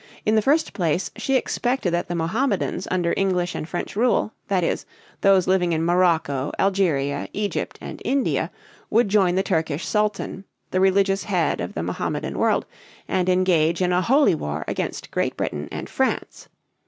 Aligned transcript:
In 0.25 0.33
the 0.33 0.41
first 0.41 0.73
place 0.73 1.11
she 1.15 1.35
expected 1.35 1.93
that 1.93 2.07
the 2.07 2.15
Mohammedans 2.15 2.87
under 2.89 3.13
English 3.15 3.53
and 3.53 3.69
French 3.69 3.95
rule, 3.95 4.33
that 4.47 4.63
is, 4.63 4.83
those 5.21 5.45
living 5.45 5.73
in 5.73 5.85
Morocco, 5.85 6.51
Algeria, 6.57 7.27
Egypt, 7.33 7.77
and 7.79 8.01
India, 8.03 8.49
would 8.89 9.09
join 9.09 9.35
the 9.35 9.43
Turkish 9.43 9.85
Sultan, 9.85 10.43
the 10.71 10.79
religious 10.79 11.25
head 11.25 11.61
of 11.61 11.75
the 11.75 11.83
Mohammedan 11.83 12.39
world, 12.39 12.65
and 13.07 13.29
engage 13.29 13.79
in 13.79 13.93
a 13.93 14.01
"Holy 14.01 14.33
War" 14.33 14.65
against 14.67 15.11
Great 15.11 15.37
Britain 15.37 15.69
and 15.71 15.87
France. 15.87 16.49